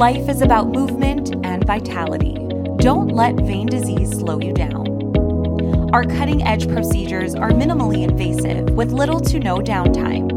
[0.00, 2.32] Life is about movement and vitality.
[2.78, 5.90] Don't let vein disease slow you down.
[5.92, 10.30] Our cutting edge procedures are minimally invasive with little to no downtime.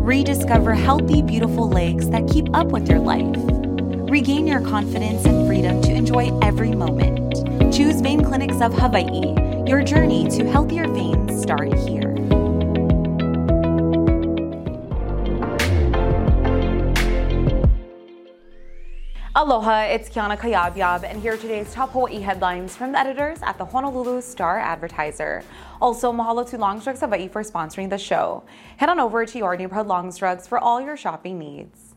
[0.00, 3.36] Rediscover healthy, beautiful legs that keep up with your life.
[4.10, 7.36] Regain your confidence and freedom to enjoy every moment.
[7.72, 9.36] Choose Vein Clinics of Hawaii.
[9.68, 12.13] Your journey to healthier veins start here.
[19.36, 23.58] Aloha, it's Kiana Cayabyab, and here are today's top Hawaii headlines from the editors at
[23.58, 25.42] the Honolulu Star Advertiser.
[25.82, 28.44] Also, mahalo to Long's Drugs Hawaii for sponsoring the show.
[28.76, 31.96] Head on over to your neighborhood Long's Drugs for all your shopping needs.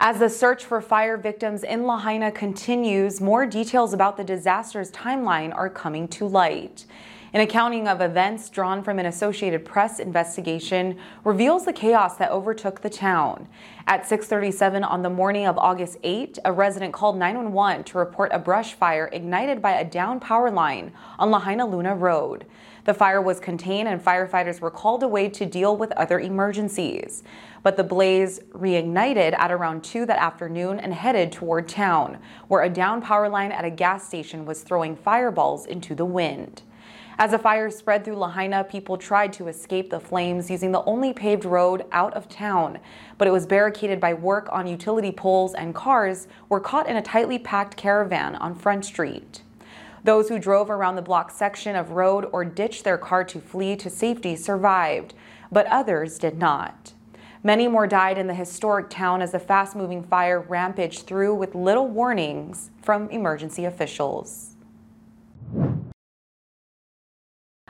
[0.00, 5.54] As the search for fire victims in Lahaina continues, more details about the disaster's timeline
[5.54, 6.86] are coming to light.
[7.30, 12.80] An accounting of events drawn from an Associated Press investigation reveals the chaos that overtook
[12.80, 13.48] the town.
[13.86, 18.38] At 6:37 on the morning of August 8, a resident called 911 to report a
[18.38, 22.46] brush fire ignited by a down power line on Lahainaluna Road.
[22.84, 27.22] The fire was contained and firefighters were called away to deal with other emergencies.
[27.62, 32.70] But the blaze reignited at around 2 that afternoon and headed toward town, where a
[32.70, 36.62] down power line at a gas station was throwing fireballs into the wind.
[37.20, 41.12] As the fire spread through Lahaina, people tried to escape the flames using the only
[41.12, 42.78] paved road out of town,
[43.18, 47.02] but it was barricaded by work on utility poles and cars were caught in a
[47.02, 49.42] tightly packed caravan on Front Street.
[50.04, 53.74] Those who drove around the block section of road or ditched their car to flee
[53.76, 55.14] to safety survived,
[55.50, 56.92] but others did not.
[57.42, 61.54] Many more died in the historic town as the fast moving fire rampaged through with
[61.54, 64.56] little warnings from emergency officials.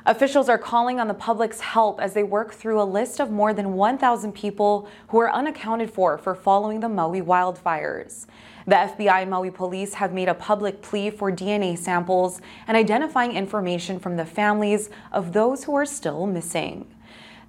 [0.08, 3.52] Officials are calling on the public's help as they work through a list of more
[3.52, 8.24] than 1,000 people who are unaccounted for for following the Maui wildfires.
[8.66, 13.32] The FBI and Maui police have made a public plea for DNA samples and identifying
[13.32, 16.86] information from the families of those who are still missing.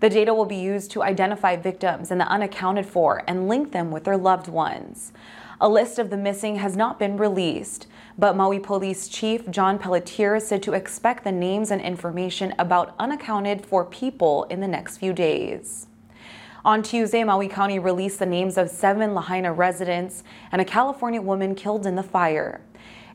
[0.01, 3.89] The data will be used to identify victims and the unaccounted for and link them
[3.89, 5.13] with their loved ones.
[5.62, 7.88] A list of the missing has not been released,
[8.18, 13.66] but Maui Police Chief John Pelletier said to expect the names and information about unaccounted
[13.66, 15.88] for people in the next few days.
[16.64, 21.56] On Tuesday, Maui County released the names of seven Lahaina residents and a California woman
[21.56, 22.62] killed in the fire.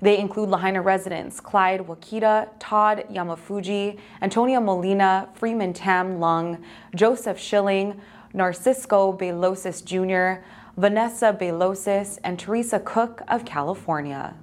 [0.02, 6.62] They include Lahaina residents Clyde Wakida, Todd Yamafuji, Antonia Molina, Freeman Tam Lung,
[6.94, 7.98] Joseph Schilling,
[8.34, 10.44] Narciso Baylosis Jr.,
[10.76, 14.34] Vanessa Baylosis, and Teresa Cook of California.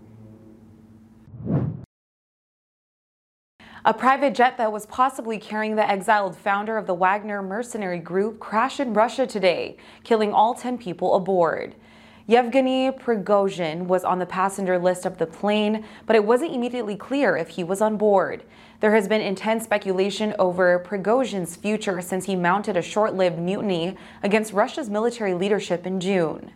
[3.83, 8.39] A private jet that was possibly carrying the exiled founder of the Wagner mercenary group
[8.39, 9.75] crashed in Russia today,
[10.05, 11.75] killing all 10 people aboard.
[12.31, 17.35] Yevgeny Prigozhin was on the passenger list of the plane, but it wasn't immediately clear
[17.35, 18.45] if he was on board.
[18.79, 23.97] There has been intense speculation over Prigozhin's future since he mounted a short lived mutiny
[24.23, 26.51] against Russia's military leadership in June.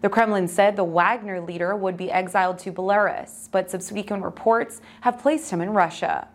[0.00, 5.18] The Kremlin said the Wagner leader would be exiled to Belarus, but subsequent reports have
[5.18, 6.28] placed him in Russia.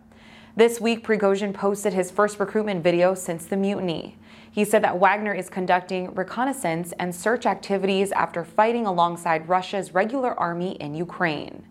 [0.55, 4.19] This week, Prigozhin posted his first recruitment video since the mutiny.
[4.55, 10.33] He said that Wagner is conducting reconnaissance and search activities after fighting alongside Russia's regular
[10.39, 11.65] army in Ukraine.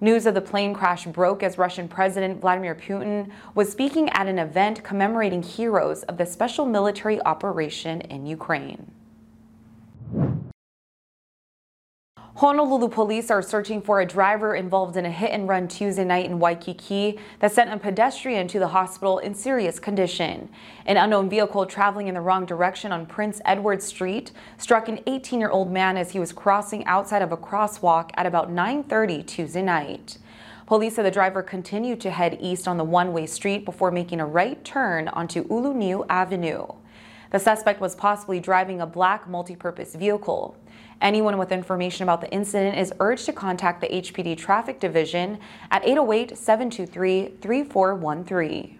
[0.00, 4.40] News of the plane crash broke as Russian President Vladimir Putin was speaking at an
[4.40, 8.90] event commemorating heroes of the special military operation in Ukraine.
[12.36, 16.26] Honolulu police are searching for a driver involved in a hit and run Tuesday night
[16.26, 20.50] in Waikiki that sent a pedestrian to the hospital in serious condition.
[20.84, 25.40] An unknown vehicle traveling in the wrong direction on Prince Edward Street struck an 18
[25.40, 29.62] year old man as he was crossing outside of a crosswalk at about 9:30 Tuesday
[29.62, 30.18] night.
[30.66, 34.20] Police said the driver continued to head east on the one way street before making
[34.20, 36.66] a right turn onto Uluniu Avenue.
[37.30, 40.56] The suspect was possibly driving a black multi-purpose vehicle.
[41.00, 45.38] Anyone with information about the incident is urged to contact the HPD Traffic Division
[45.70, 48.78] at 808 723 3413.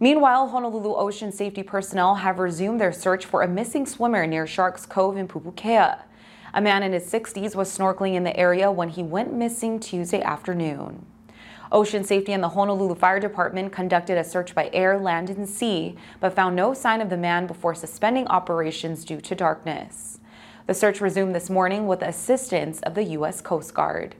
[0.00, 4.84] Meanwhile, Honolulu Ocean Safety personnel have resumed their search for a missing swimmer near Sharks
[4.84, 6.02] Cove in Pupukea.
[6.52, 10.20] A man in his 60s was snorkeling in the area when he went missing Tuesday
[10.20, 11.06] afternoon.
[11.72, 15.96] Ocean Safety and the Honolulu Fire Department conducted a search by air, land, and sea,
[16.20, 20.20] but found no sign of the man before suspending operations due to darkness.
[20.66, 23.40] The search resumed this morning with the assistance of the U.S.
[23.40, 24.14] Coast Guard.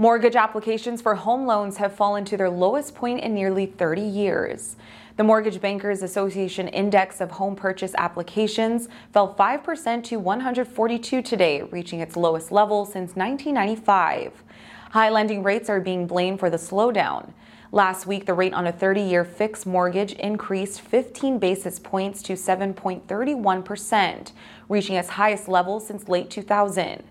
[0.00, 4.76] Mortgage applications for home loans have fallen to their lowest point in nearly 30 years.
[5.18, 11.98] The Mortgage Bankers Association Index of Home Purchase Applications fell 5% to 142 today, reaching
[11.98, 14.44] its lowest level since 1995.
[14.92, 17.32] High lending rates are being blamed for the slowdown.
[17.72, 22.34] Last week, the rate on a 30 year fixed mortgage increased 15 basis points to
[22.34, 24.32] 7.31%,
[24.68, 27.02] reaching its highest level since late 2000.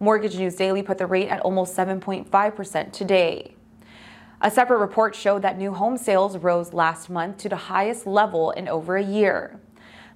[0.00, 3.54] Mortgage News Daily put the rate at almost 7.5% today.
[4.44, 8.50] A separate report showed that new home sales rose last month to the highest level
[8.50, 9.58] in over a year.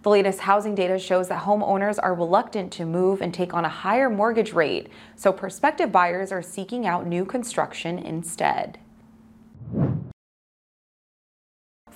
[0.03, 3.71] The latest housing data shows that homeowners are reluctant to move and take on a
[3.71, 8.79] higher mortgage rate, so prospective buyers are seeking out new construction instead.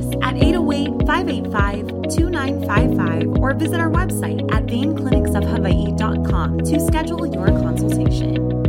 [0.00, 8.59] Us at 808 585 2955 or visit our website at veinclinicsofhawaii.com to schedule your consultation.